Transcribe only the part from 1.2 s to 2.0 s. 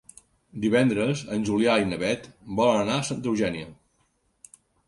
en Julià i